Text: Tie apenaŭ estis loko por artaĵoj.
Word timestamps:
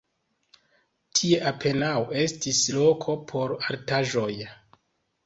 Tie 1.19 1.41
apenaŭ 1.51 1.91
estis 2.21 2.63
loko 2.79 3.15
por 3.33 3.55
artaĵoj. 3.69 4.31